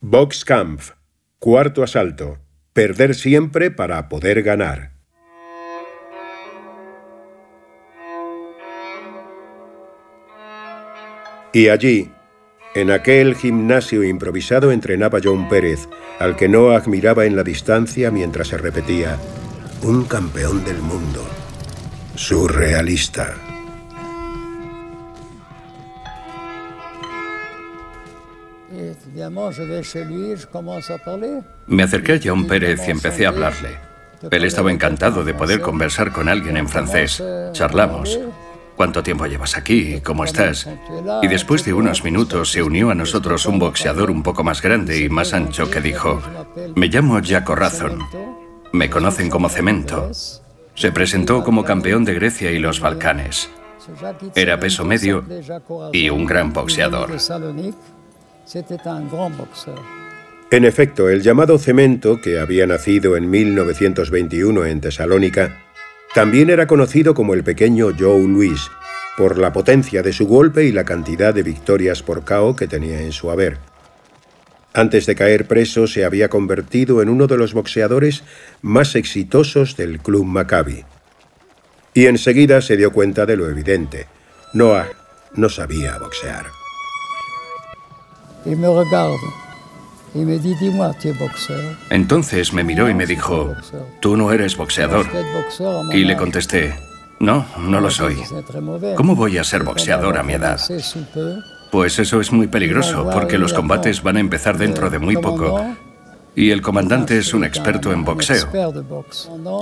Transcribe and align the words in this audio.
Boxkampf. 0.00 0.90
Cuarto 1.38 1.82
asalto. 1.82 2.38
Perder 2.74 3.14
siempre 3.14 3.70
para 3.70 4.10
poder 4.10 4.42
ganar. 4.42 4.92
Y 11.54 11.70
allí, 11.70 12.10
en 12.74 12.90
aquel 12.90 13.34
gimnasio 13.34 14.04
improvisado 14.04 14.70
entrenaba 14.70 15.20
John 15.24 15.48
Pérez, 15.48 15.88
al 16.18 16.36
que 16.36 16.50
no 16.50 16.72
admiraba 16.72 17.24
en 17.24 17.34
la 17.34 17.42
distancia 17.42 18.10
mientras 18.10 18.48
se 18.48 18.58
repetía, 18.58 19.16
un 19.80 20.04
campeón 20.04 20.62
del 20.62 20.78
mundo, 20.82 21.26
surrealista. 22.14 23.55
Me 31.66 31.82
acerqué 31.82 32.14
a 32.14 32.20
John 32.22 32.46
Pérez 32.46 32.86
y 32.86 32.90
empecé 32.90 33.26
a 33.26 33.30
hablarle. 33.30 33.76
Él 34.30 34.44
estaba 34.44 34.72
encantado 34.72 35.24
de 35.24 35.34
poder 35.34 35.60
conversar 35.60 36.12
con 36.12 36.28
alguien 36.28 36.56
en 36.56 36.68
francés. 36.68 37.22
Charlamos. 37.52 38.18
¿Cuánto 38.76 39.02
tiempo 39.02 39.26
llevas 39.26 39.56
aquí? 39.56 40.00
¿Cómo 40.02 40.24
estás? 40.24 40.68
Y 41.22 41.28
después 41.28 41.64
de 41.64 41.72
unos 41.72 42.04
minutos 42.04 42.52
se 42.52 42.62
unió 42.62 42.90
a 42.90 42.94
nosotros 42.94 43.46
un 43.46 43.58
boxeador 43.58 44.10
un 44.10 44.22
poco 44.22 44.44
más 44.44 44.60
grande 44.60 45.00
y 45.00 45.08
más 45.08 45.32
ancho 45.32 45.70
que 45.70 45.80
dijo, 45.80 46.20
me 46.74 46.88
llamo 46.88 47.18
Jaco 47.24 47.54
Razon. 47.54 47.98
Me 48.72 48.90
conocen 48.90 49.30
como 49.30 49.48
Cemento. 49.48 50.10
Se 50.74 50.92
presentó 50.92 51.42
como 51.42 51.64
campeón 51.64 52.04
de 52.04 52.14
Grecia 52.14 52.50
y 52.50 52.58
los 52.58 52.80
Balcanes. 52.80 53.48
Era 54.34 54.60
peso 54.60 54.84
medio 54.84 55.24
y 55.92 56.10
un 56.10 56.26
gran 56.26 56.52
boxeador. 56.52 57.16
En 60.52 60.64
efecto, 60.64 61.08
el 61.08 61.22
llamado 61.22 61.58
Cemento, 61.58 62.20
que 62.20 62.38
había 62.38 62.66
nacido 62.66 63.16
en 63.16 63.28
1921 63.28 64.64
en 64.66 64.80
Tesalónica, 64.80 65.64
también 66.14 66.50
era 66.50 66.66
conocido 66.66 67.14
como 67.14 67.34
el 67.34 67.42
pequeño 67.42 67.88
Joe 67.98 68.22
Louis, 68.26 68.70
por 69.16 69.38
la 69.38 69.52
potencia 69.52 70.02
de 70.02 70.12
su 70.12 70.26
golpe 70.26 70.64
y 70.64 70.72
la 70.72 70.84
cantidad 70.84 71.34
de 71.34 71.42
victorias 71.42 72.02
por 72.02 72.24
KO 72.24 72.54
que 72.54 72.68
tenía 72.68 73.00
en 73.00 73.12
su 73.12 73.30
haber. 73.30 73.58
Antes 74.72 75.06
de 75.06 75.14
caer 75.14 75.48
preso 75.48 75.86
se 75.86 76.04
había 76.04 76.28
convertido 76.28 77.02
en 77.02 77.08
uno 77.08 77.26
de 77.26 77.38
los 77.38 77.54
boxeadores 77.54 78.22
más 78.62 78.94
exitosos 78.94 79.76
del 79.76 79.98
Club 80.00 80.24
Maccabi. 80.24 80.84
Y 81.94 82.06
enseguida 82.06 82.60
se 82.60 82.76
dio 82.76 82.92
cuenta 82.92 83.26
de 83.26 83.36
lo 83.36 83.48
evidente. 83.48 84.06
Noah 84.52 84.86
no 85.34 85.48
sabía 85.48 85.98
boxear. 85.98 86.65
Entonces 91.90 92.52
me 92.52 92.64
miró 92.64 92.88
y 92.88 92.94
me 92.94 93.06
dijo, 93.06 93.54
tú 94.00 94.16
no 94.16 94.32
eres 94.32 94.56
boxeador. 94.56 95.06
Y 95.92 96.04
le 96.04 96.16
contesté, 96.16 96.74
no, 97.20 97.44
no 97.58 97.80
lo 97.80 97.90
soy. 97.90 98.16
¿Cómo 98.96 99.14
voy 99.14 99.38
a 99.38 99.44
ser 99.44 99.62
boxeador 99.62 100.16
a 100.16 100.22
mi 100.22 100.34
edad? 100.34 100.58
Pues 101.70 101.98
eso 101.98 102.20
es 102.20 102.32
muy 102.32 102.46
peligroso, 102.46 103.08
porque 103.12 103.38
los 103.38 103.52
combates 103.52 104.02
van 104.02 104.16
a 104.16 104.20
empezar 104.20 104.56
dentro 104.56 104.88
de 104.88 104.98
muy 104.98 105.16
poco. 105.16 105.60
Y 106.34 106.50
el 106.50 106.60
comandante 106.60 107.16
es 107.18 107.32
un 107.32 107.44
experto 107.44 107.92
en 107.92 108.04
boxeo. 108.04 108.48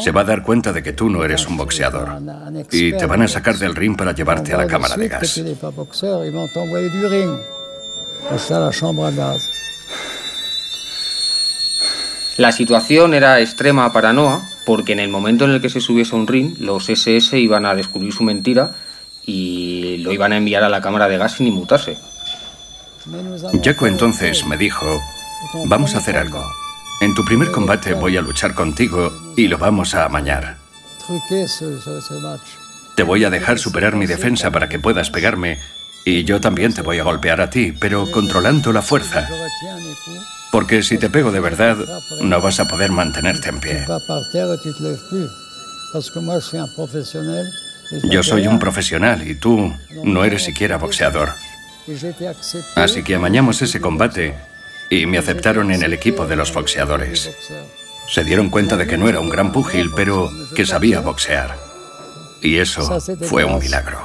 Se 0.00 0.10
va 0.10 0.22
a 0.22 0.24
dar 0.24 0.42
cuenta 0.42 0.72
de 0.72 0.82
que 0.82 0.92
tú 0.92 1.08
no 1.08 1.24
eres 1.24 1.46
un 1.46 1.56
boxeador. 1.56 2.20
Y 2.70 2.92
te 2.92 3.06
van 3.06 3.22
a 3.22 3.28
sacar 3.28 3.56
del 3.56 3.74
ring 3.74 3.96
para 3.96 4.12
llevarte 4.12 4.52
a 4.52 4.58
la 4.58 4.66
cámara 4.66 4.96
de 4.96 5.08
gas. 5.08 5.40
La 12.36 12.52
situación 12.52 13.14
era 13.14 13.40
extrema 13.40 13.92
para 13.92 14.12
Noah 14.12 14.42
porque 14.64 14.92
en 14.92 15.00
el 15.00 15.08
momento 15.08 15.44
en 15.44 15.52
el 15.52 15.60
que 15.60 15.68
se 15.68 15.80
subiese 15.80 16.14
a 16.14 16.18
un 16.18 16.26
ring, 16.26 16.56
los 16.58 16.88
SS 16.88 17.38
iban 17.38 17.66
a 17.66 17.74
descubrir 17.74 18.12
su 18.12 18.24
mentira 18.24 18.74
y 19.24 19.98
lo 19.98 20.12
iban 20.12 20.32
a 20.32 20.36
enviar 20.36 20.64
a 20.64 20.68
la 20.68 20.80
cámara 20.80 21.08
de 21.08 21.18
gas 21.18 21.32
sin 21.32 21.46
inmutarse. 21.46 21.96
Jaco 23.62 23.86
entonces 23.86 24.46
me 24.46 24.56
dijo, 24.56 25.00
vamos 25.66 25.94
a 25.94 25.98
hacer 25.98 26.16
algo. 26.16 26.42
En 27.00 27.14
tu 27.14 27.24
primer 27.24 27.50
combate 27.50 27.94
voy 27.94 28.16
a 28.16 28.22
luchar 28.22 28.54
contigo 28.54 29.12
y 29.36 29.48
lo 29.48 29.58
vamos 29.58 29.94
a 29.94 30.06
amañar. 30.06 30.56
Te 32.96 33.02
voy 33.02 33.24
a 33.24 33.30
dejar 33.30 33.58
superar 33.58 33.96
mi 33.96 34.06
defensa 34.06 34.50
para 34.50 34.68
que 34.68 34.78
puedas 34.78 35.10
pegarme 35.10 35.58
y 36.04 36.24
yo 36.24 36.40
también 36.40 36.74
te 36.74 36.82
voy 36.82 36.98
a 36.98 37.04
golpear 37.04 37.40
a 37.40 37.50
ti, 37.50 37.72
pero 37.72 38.10
controlando 38.10 38.72
la 38.72 38.82
fuerza. 38.82 39.28
Porque 40.52 40.82
si 40.82 40.98
te 40.98 41.10
pego 41.10 41.32
de 41.32 41.40
verdad, 41.40 41.76
no 42.20 42.40
vas 42.40 42.60
a 42.60 42.68
poder 42.68 42.92
mantenerte 42.92 43.48
en 43.48 43.60
pie. 43.60 43.84
Yo 48.10 48.22
soy 48.22 48.46
un 48.46 48.58
profesional 48.58 49.28
y 49.28 49.34
tú 49.34 49.72
no 50.02 50.24
eres 50.24 50.44
siquiera 50.44 50.78
boxeador. 50.78 51.30
Así 52.76 53.02
que 53.02 53.14
amañamos 53.14 53.60
ese 53.62 53.80
combate 53.80 54.34
y 54.90 55.06
me 55.06 55.18
aceptaron 55.18 55.70
en 55.70 55.82
el 55.82 55.92
equipo 55.92 56.26
de 56.26 56.36
los 56.36 56.52
boxeadores. 56.52 57.30
Se 58.08 58.24
dieron 58.24 58.50
cuenta 58.50 58.76
de 58.76 58.86
que 58.86 58.98
no 58.98 59.08
era 59.08 59.20
un 59.20 59.30
gran 59.30 59.52
púgil, 59.52 59.90
pero 59.96 60.30
que 60.54 60.66
sabía 60.66 61.00
boxear. 61.00 61.56
Y 62.42 62.58
eso 62.58 63.00
fue 63.22 63.44
un 63.44 63.58
milagro. 63.58 64.04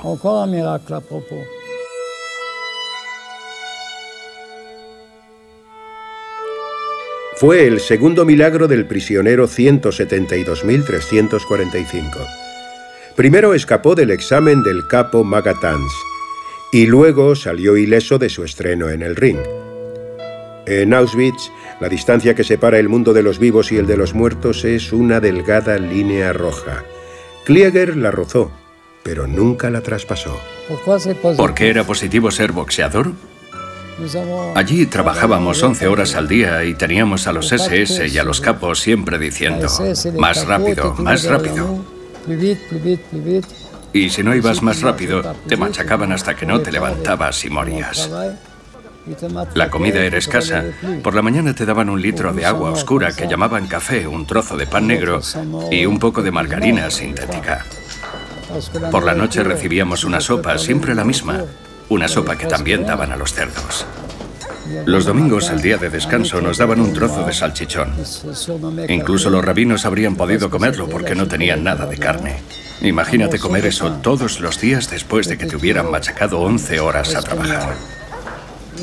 Fue 7.40 7.66
el 7.66 7.80
segundo 7.80 8.26
milagro 8.26 8.68
del 8.68 8.86
prisionero 8.86 9.48
172.345. 9.48 12.28
Primero 13.16 13.54
escapó 13.54 13.96
del 13.96 14.12
examen 14.12 14.62
del 14.62 14.86
capo 14.88 15.24
Magatans 15.24 15.94
y 16.74 16.88
luego 16.88 17.38
salió 17.38 17.78
ileso 17.78 18.18
de 18.18 18.28
su 18.28 18.44
estreno 18.44 18.90
en 18.90 19.04
el 19.04 19.16
ring. 19.16 19.40
En 20.66 20.94
Auschwitz, 20.94 21.50
la 21.80 21.88
distancia 21.88 22.36
que 22.36 22.44
separa 22.44 22.78
el 22.78 22.90
mundo 22.90 23.14
de 23.14 23.24
los 23.24 23.40
vivos 23.40 23.72
y 23.72 23.78
el 23.78 23.88
de 23.88 23.96
los 23.96 24.14
muertos 24.14 24.66
es 24.66 24.92
una 24.92 25.22
delgada 25.22 25.78
línea 25.78 26.34
roja. 26.34 26.84
Klieger 27.46 27.96
la 27.96 28.12
rozó, 28.12 28.52
pero 29.02 29.28
nunca 29.28 29.70
la 29.70 29.80
traspasó. 29.80 30.38
¿Por 31.38 31.54
qué 31.54 31.70
era 31.70 31.86
positivo 31.86 32.32
ser 32.32 32.52
boxeador? 32.52 33.14
Allí 34.56 34.86
trabajábamos 34.86 35.62
11 35.62 35.88
horas 35.88 36.16
al 36.16 36.28
día 36.28 36.64
y 36.64 36.74
teníamos 36.74 37.28
a 37.28 37.34
los 37.34 37.52
SS 37.52 38.08
y 38.08 38.18
a 38.18 38.24
los 38.24 38.42
capos 38.42 38.80
siempre 38.80 39.18
diciendo, 39.18 39.68
más 40.18 40.46
rápido, 40.46 40.96
más 40.96 41.26
rápido. 41.26 41.84
Y 43.92 44.10
si 44.10 44.24
no 44.24 44.36
ibas 44.36 44.62
más 44.62 44.82
rápido, 44.82 45.22
te 45.48 45.58
machacaban 45.58 46.12
hasta 46.12 46.36
que 46.36 46.46
no 46.46 46.62
te 46.62 46.72
levantabas 46.72 47.44
y 47.46 47.50
morías. 47.50 48.10
La 49.56 49.70
comida 49.70 50.04
era 50.04 50.18
escasa. 50.18 50.64
Por 51.04 51.16
la 51.16 51.22
mañana 51.22 51.54
te 51.54 51.66
daban 51.66 51.90
un 51.90 52.02
litro 52.02 52.32
de 52.34 52.46
agua 52.46 52.72
oscura 52.72 53.12
que 53.14 53.28
llamaban 53.28 53.68
café, 53.68 54.08
un 54.08 54.26
trozo 54.26 54.56
de 54.56 54.68
pan 54.68 54.88
negro 54.88 55.22
y 55.72 55.86
un 55.86 56.00
poco 56.00 56.22
de 56.22 56.32
margarina 56.32 56.90
sintética. 56.92 57.66
Por 58.92 59.04
la 59.04 59.14
noche 59.14 59.44
recibíamos 59.44 60.04
una 60.04 60.22
sopa, 60.22 60.58
siempre 60.58 60.96
la 60.96 61.06
misma, 61.06 61.44
una 61.90 62.08
sopa 62.08 62.38
que 62.38 62.46
también 62.46 62.86
daban 62.86 63.12
a 63.12 63.18
los 63.18 63.34
cerdos. 63.34 63.86
Los 64.86 65.06
domingos, 65.06 65.50
el 65.50 65.62
día 65.62 65.78
de 65.78 65.90
descanso, 65.90 66.42
nos 66.42 66.58
daban 66.60 66.80
un 66.80 66.94
trozo 66.94 67.26
de 67.26 67.34
salchichón. 67.34 67.94
Incluso 68.88 69.30
los 69.30 69.44
rabinos 69.44 69.86
habrían 69.86 70.16
podido 70.16 70.50
comerlo 70.50 70.88
porque 70.88 71.16
no 71.16 71.28
tenían 71.28 71.64
nada 71.64 71.88
de 71.88 71.98
carne. 71.98 72.38
Imagínate 72.82 73.40
comer 73.40 73.66
eso 73.66 73.92
todos 74.04 74.40
los 74.40 74.62
días 74.62 74.90
después 74.90 75.28
de 75.28 75.38
que 75.38 75.48
te 75.48 75.56
hubieran 75.56 75.90
machacado 75.90 76.40
11 76.42 76.80
horas 76.80 77.16
a 77.16 77.22
trabajar. 77.22 77.76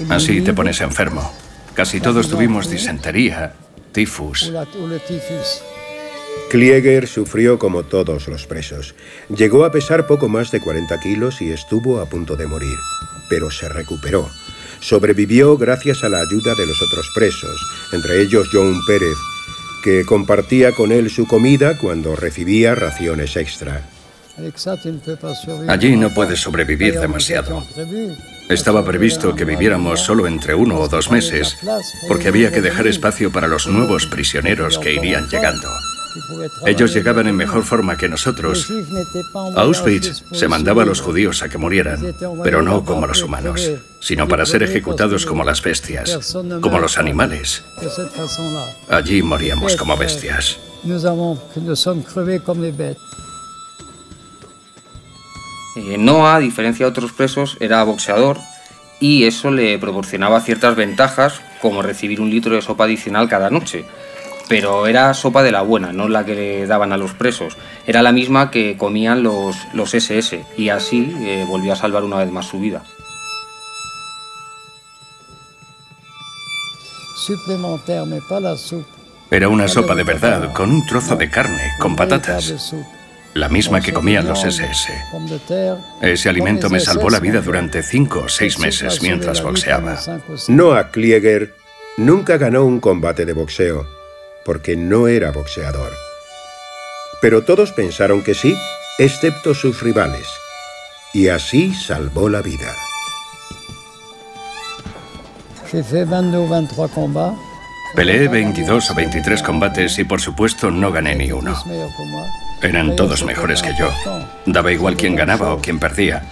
Así 0.08 0.40
te 0.42 0.52
pones 0.52 0.80
enfermo. 0.80 1.32
Casi 1.74 2.00
todos 2.00 2.28
tuvimos 2.28 2.68
disentería, 2.68 3.54
tifus. 3.92 4.52
Klieger 6.50 7.08
sufrió 7.08 7.58
como 7.58 7.82
todos 7.82 8.28
los 8.28 8.46
presos. 8.46 8.94
Llegó 9.28 9.64
a 9.64 9.72
pesar 9.72 10.06
poco 10.06 10.28
más 10.28 10.50
de 10.50 10.60
40 10.60 11.00
kilos 11.00 11.42
y 11.42 11.50
estuvo 11.50 12.00
a 12.00 12.06
punto 12.06 12.36
de 12.36 12.46
morir, 12.46 12.76
pero 13.28 13.50
se 13.50 13.68
recuperó. 13.68 14.28
Sobrevivió 14.80 15.56
gracias 15.56 16.04
a 16.04 16.08
la 16.08 16.20
ayuda 16.20 16.54
de 16.54 16.66
los 16.66 16.80
otros 16.82 17.10
presos, 17.14 17.60
entre 17.92 18.20
ellos 18.22 18.48
John 18.52 18.80
Pérez, 18.86 19.16
que 19.82 20.04
compartía 20.04 20.72
con 20.72 20.92
él 20.92 21.10
su 21.10 21.26
comida 21.26 21.76
cuando 21.78 22.14
recibía 22.14 22.74
raciones 22.74 23.36
extra. 23.36 23.88
Allí 25.68 25.96
no 25.96 26.12
puedes 26.12 26.40
sobrevivir 26.40 27.00
demasiado. 27.00 27.64
Estaba 28.50 28.84
previsto 28.84 29.34
que 29.34 29.44
viviéramos 29.44 30.00
solo 30.00 30.26
entre 30.26 30.54
uno 30.54 30.78
o 30.78 30.88
dos 30.88 31.10
meses, 31.10 31.56
porque 32.06 32.28
había 32.28 32.52
que 32.52 32.60
dejar 32.60 32.86
espacio 32.86 33.32
para 33.32 33.48
los 33.48 33.66
nuevos 33.66 34.06
prisioneros 34.06 34.78
que 34.78 34.94
irían 34.94 35.26
llegando. 35.28 35.68
Ellos 36.66 36.92
llegaban 36.94 37.26
en 37.26 37.36
mejor 37.36 37.64
forma 37.64 37.96
que 37.96 38.08
nosotros. 38.08 38.70
Auschwitz 39.54 40.24
se 40.32 40.48
mandaba 40.48 40.82
a 40.82 40.86
los 40.86 41.00
judíos 41.00 41.42
a 41.42 41.48
que 41.48 41.58
murieran, 41.58 42.14
pero 42.42 42.62
no 42.62 42.84
como 42.84 43.06
los 43.06 43.22
humanos, 43.22 43.70
sino 44.00 44.28
para 44.28 44.46
ser 44.46 44.62
ejecutados 44.62 45.26
como 45.26 45.44
las 45.44 45.62
bestias, 45.62 46.34
como 46.60 46.78
los 46.78 46.98
animales. 46.98 47.64
Allí 48.88 49.22
moríamos 49.22 49.76
como 49.76 49.96
bestias. 49.96 50.58
Eh, 55.76 55.98
Noah, 55.98 56.36
a 56.36 56.40
diferencia 56.40 56.86
de 56.86 56.90
otros 56.90 57.12
presos, 57.12 57.56
era 57.60 57.84
boxeador 57.84 58.38
y 58.98 59.24
eso 59.24 59.50
le 59.50 59.78
proporcionaba 59.78 60.40
ciertas 60.40 60.74
ventajas 60.74 61.40
como 61.60 61.82
recibir 61.82 62.20
un 62.20 62.30
litro 62.30 62.54
de 62.54 62.62
sopa 62.62 62.84
adicional 62.84 63.28
cada 63.28 63.50
noche. 63.50 63.84
Pero 64.48 64.86
era 64.86 65.12
sopa 65.14 65.42
de 65.42 65.50
la 65.50 65.62
buena, 65.62 65.92
no 65.92 66.08
la 66.08 66.24
que 66.24 66.34
le 66.34 66.66
daban 66.66 66.92
a 66.92 66.96
los 66.96 67.14
presos. 67.14 67.56
Era 67.86 68.02
la 68.02 68.12
misma 68.12 68.50
que 68.50 68.76
comían 68.76 69.22
los, 69.22 69.56
los 69.72 69.94
SS 69.94 70.44
y 70.56 70.68
así 70.68 71.14
eh, 71.20 71.44
volvió 71.48 71.72
a 71.72 71.76
salvar 71.76 72.04
una 72.04 72.18
vez 72.18 72.30
más 72.30 72.46
su 72.46 72.60
vida. 72.60 72.82
Era 79.30 79.48
una 79.48 79.66
sopa 79.66 79.94
de 79.96 80.04
verdad, 80.04 80.52
con 80.52 80.70
un 80.70 80.86
trozo 80.86 81.16
de 81.16 81.28
carne, 81.28 81.72
con 81.80 81.96
patatas 81.96 82.72
la 83.36 83.48
misma 83.50 83.80
que 83.80 83.92
comían 83.92 84.26
los 84.26 84.44
SS. 84.44 84.92
Ese 86.00 86.28
alimento 86.28 86.70
me 86.70 86.80
salvó 86.80 87.10
la 87.10 87.20
vida 87.20 87.40
durante 87.40 87.82
cinco 87.82 88.22
o 88.24 88.28
seis 88.28 88.58
meses 88.58 89.02
mientras 89.02 89.42
boxeaba. 89.42 89.98
Noah 90.48 90.90
Klieger 90.90 91.54
nunca 91.98 92.38
ganó 92.38 92.64
un 92.64 92.80
combate 92.80 93.26
de 93.26 93.34
boxeo, 93.34 93.86
porque 94.46 94.76
no 94.76 95.08
era 95.08 95.32
boxeador. 95.32 95.92
Pero 97.20 97.42
todos 97.42 97.72
pensaron 97.72 98.22
que 98.22 98.34
sí, 98.34 98.56
excepto 98.98 99.54
sus 99.54 99.82
rivales. 99.82 100.28
Y 101.12 101.28
así 101.28 101.74
salvó 101.74 102.28
la 102.28 102.42
vida. 102.42 102.72
Peleé 107.96 108.28
22 108.28 108.90
o 108.90 108.94
23 108.94 109.42
combates 109.42 109.98
y 109.98 110.04
por 110.04 110.20
supuesto 110.20 110.70
no 110.70 110.92
gané 110.92 111.16
ni 111.16 111.32
uno. 111.32 111.56
Eran 112.62 112.94
todos 112.94 113.24
mejores 113.24 113.62
que 113.62 113.74
yo. 113.76 113.90
Daba 114.46 114.70
igual 114.70 114.96
quién 114.96 115.16
ganaba 115.16 115.54
o 115.54 115.60
quién 115.60 115.80
perdía. 115.80 116.22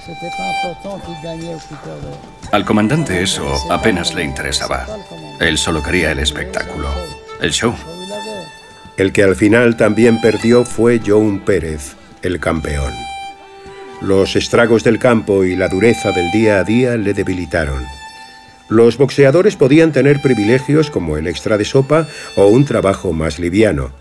Al 2.53 2.65
comandante 2.65 3.23
eso 3.23 3.53
apenas 3.71 4.15
le 4.15 4.23
interesaba. 4.23 4.87
Él 5.41 5.59
solo 5.59 5.83
quería 5.83 6.13
el 6.13 6.21
espectáculo, 6.21 6.89
el 7.41 7.51
show. 7.51 7.75
El 8.97 9.13
que 9.13 9.23
al 9.23 9.37
final 9.37 9.77
también 9.77 10.21
perdió 10.21 10.65
fue 10.65 11.01
Joan 11.05 11.41
Pérez, 11.41 11.97
el 12.23 12.41
campeón. 12.41 12.93
Los 14.01 14.37
estragos 14.37 14.85
del 14.85 14.99
campo 14.99 15.45
y 15.45 15.57
la 15.57 15.69
dureza 15.69 16.13
del 16.13 16.31
día 16.31 16.61
a 16.61 16.65
día 16.65 16.97
le 16.97 17.15
debilitaron. 17.15 17.83
Los 18.69 18.97
boxeadores 18.97 19.57
podían 19.57 19.93
tener 19.93 20.21
privilegios 20.23 20.91
como 20.91 21.17
el 21.17 21.27
extra 21.27 21.59
de 21.59 21.65
sopa 21.65 22.07
o 22.37 22.47
un 22.47 22.65
trabajo 22.65 23.13
más 23.13 23.39
liviano 23.39 23.93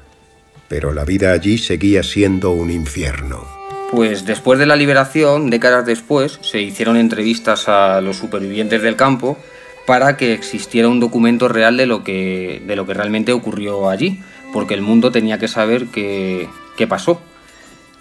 pero 0.74 0.92
la 0.92 1.06
vida 1.06 1.34
allí 1.34 1.60
seguía 1.60 2.02
siendo 2.02 2.50
un 2.50 2.72
infierno. 2.72 3.46
Pues 3.92 4.26
después 4.26 4.58
de 4.58 4.66
la 4.66 4.76
liberación, 4.76 5.52
décadas 5.52 5.86
después, 5.86 6.40
se 6.42 6.62
hicieron 6.62 6.98
entrevistas 6.98 7.70
a 7.70 8.02
los 8.02 8.18
supervivientes 8.18 8.82
del 8.82 8.96
campo 8.96 9.38
para 9.86 10.18
que 10.18 10.34
existiera 10.34 10.88
un 10.88 11.00
documento 11.00 11.48
real 11.48 11.78
de 11.78 11.86
lo 11.86 12.04
que, 12.04 12.62
de 12.66 12.76
lo 12.76 12.86
que 12.86 12.94
realmente 12.94 13.34
ocurrió 13.34 13.90
allí, 13.90 14.22
porque 14.52 14.74
el 14.74 14.82
mundo 14.82 15.12
tenía 15.12 15.40
que 15.40 15.48
saber 15.48 15.88
qué, 15.88 16.48
qué 16.78 16.88
pasó. 16.88 17.22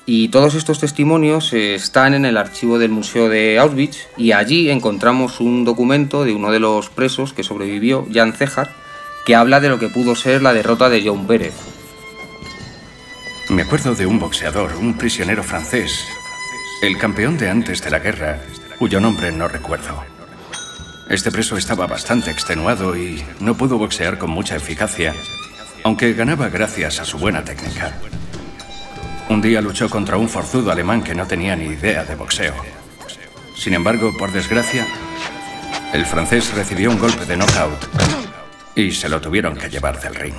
Y 0.04 0.28
todos 0.28 0.54
estos 0.54 0.80
testimonios 0.80 1.52
están 1.52 2.14
en 2.14 2.24
el 2.24 2.36
archivo 2.36 2.78
del 2.78 2.90
Museo 2.90 3.28
de 3.28 3.58
Auschwitz 3.58 4.08
y 4.16 4.32
allí 4.32 4.68
encontramos 4.68 5.40
un 5.40 5.64
documento 5.64 6.24
de 6.24 6.34
uno 6.34 6.50
de 6.50 6.58
los 6.58 6.90
presos 6.90 7.32
que 7.32 7.44
sobrevivió, 7.44 8.06
Jan 8.12 8.32
Cejar, 8.32 8.72
que 9.24 9.36
habla 9.36 9.60
de 9.60 9.68
lo 9.68 9.78
que 9.78 9.88
pudo 9.88 10.16
ser 10.16 10.42
la 10.42 10.52
derrota 10.52 10.88
de 10.88 11.02
John 11.06 11.28
Pérez, 11.28 11.54
me 13.52 13.62
acuerdo 13.62 13.94
de 13.94 14.06
un 14.06 14.18
boxeador, 14.18 14.76
un 14.76 14.94
prisionero 14.94 15.42
francés, 15.42 16.06
el 16.80 16.96
campeón 16.96 17.36
de 17.36 17.50
antes 17.50 17.82
de 17.82 17.90
la 17.90 17.98
guerra, 17.98 18.40
cuyo 18.78 18.98
nombre 18.98 19.30
no 19.30 19.46
recuerdo. 19.46 20.11
Este 21.08 21.30
preso 21.30 21.56
estaba 21.56 21.86
bastante 21.86 22.30
extenuado 22.30 22.96
y 22.96 23.22
no 23.40 23.56
pudo 23.56 23.78
boxear 23.78 24.18
con 24.18 24.30
mucha 24.30 24.56
eficacia, 24.56 25.14
aunque 25.84 26.12
ganaba 26.14 26.48
gracias 26.48 27.00
a 27.00 27.04
su 27.04 27.18
buena 27.18 27.44
técnica. 27.44 27.92
Un 29.28 29.42
día 29.42 29.60
luchó 29.60 29.88
contra 29.90 30.16
un 30.16 30.28
forzudo 30.28 30.70
alemán 30.70 31.02
que 31.02 31.14
no 31.14 31.26
tenía 31.26 31.56
ni 31.56 31.66
idea 31.66 32.04
de 32.04 32.14
boxeo. 32.14 32.54
Sin 33.56 33.74
embargo, 33.74 34.12
por 34.18 34.32
desgracia, 34.32 34.86
el 35.92 36.06
francés 36.06 36.54
recibió 36.54 36.90
un 36.90 36.98
golpe 36.98 37.26
de 37.26 37.36
knockout 37.36 37.88
y 38.74 38.92
se 38.92 39.08
lo 39.08 39.20
tuvieron 39.20 39.56
que 39.56 39.68
llevar 39.68 40.00
del 40.00 40.14
ring. 40.14 40.34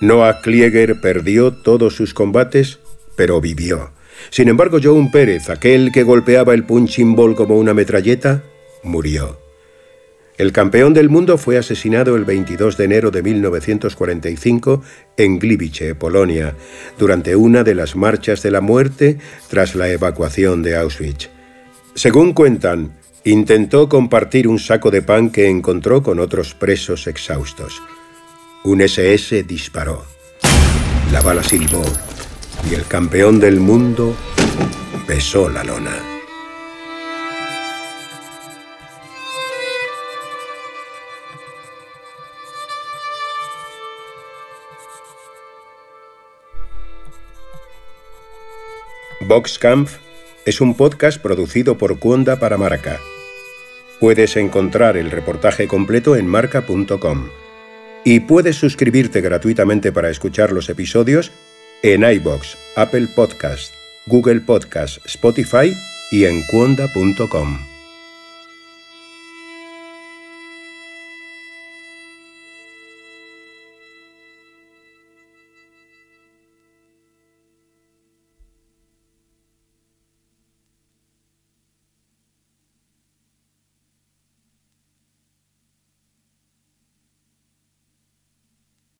Noah 0.00 0.42
Klieger 0.42 1.00
perdió 1.00 1.52
todos 1.52 1.96
sus 1.96 2.12
combates, 2.12 2.78
pero 3.16 3.40
vivió. 3.40 3.93
Sin 4.30 4.48
embargo, 4.48 4.78
John 4.82 5.10
Pérez, 5.10 5.50
aquel 5.50 5.92
que 5.92 6.02
golpeaba 6.02 6.54
el 6.54 6.64
punching 6.64 7.14
ball 7.14 7.34
como 7.34 7.56
una 7.56 7.74
metralleta, 7.74 8.42
murió. 8.82 9.44
El 10.36 10.50
campeón 10.50 10.94
del 10.94 11.10
mundo 11.10 11.38
fue 11.38 11.58
asesinado 11.58 12.16
el 12.16 12.24
22 12.24 12.76
de 12.76 12.84
enero 12.84 13.10
de 13.12 13.22
1945 13.22 14.82
en 15.16 15.38
Gliwice, 15.38 15.94
Polonia, 15.94 16.56
durante 16.98 17.36
una 17.36 17.62
de 17.62 17.76
las 17.76 17.94
marchas 17.94 18.42
de 18.42 18.50
la 18.50 18.60
muerte 18.60 19.18
tras 19.48 19.76
la 19.76 19.88
evacuación 19.88 20.62
de 20.62 20.76
Auschwitz. 20.76 21.30
Según 21.94 22.32
cuentan, 22.32 22.94
intentó 23.22 23.88
compartir 23.88 24.48
un 24.48 24.58
saco 24.58 24.90
de 24.90 25.02
pan 25.02 25.30
que 25.30 25.48
encontró 25.48 26.02
con 26.02 26.18
otros 26.18 26.54
presos 26.54 27.06
exhaustos. 27.06 27.80
Un 28.64 28.80
SS 28.80 29.44
disparó. 29.44 30.04
La 31.12 31.20
bala 31.20 31.44
silbó 31.44 31.84
y 32.70 32.74
el 32.74 32.86
campeón 32.86 33.40
del 33.40 33.60
mundo 33.60 34.14
besó 35.06 35.48
la 35.48 35.64
lona. 35.64 35.92
Boxkampf 49.20 49.96
es 50.44 50.60
un 50.60 50.76
podcast 50.76 51.20
producido 51.20 51.78
por 51.78 51.98
Cuonda 51.98 52.38
para 52.38 52.58
Marca. 52.58 53.00
Puedes 53.98 54.36
encontrar 54.36 54.96
el 54.96 55.10
reportaje 55.10 55.66
completo 55.66 56.14
en 56.16 56.26
marca.com. 56.26 57.28
Y 58.04 58.20
puedes 58.20 58.56
suscribirte 58.56 59.22
gratuitamente 59.22 59.92
para 59.92 60.10
escuchar 60.10 60.52
los 60.52 60.68
episodios 60.68 61.32
en 61.92 62.02
iBox, 62.02 62.56
Apple 62.76 63.06
Podcast, 63.14 63.74
Google 64.06 64.40
Podcast, 64.40 65.04
Spotify 65.04 65.76
y 66.10 66.24
en 66.24 66.42
cuonda.com. 66.44 67.73